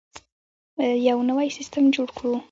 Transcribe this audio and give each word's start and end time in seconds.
یو 1.09 1.17
نوی 1.29 1.47
سیستم 1.57 1.83
جوړ 1.95 2.07
کړو. 2.17 2.33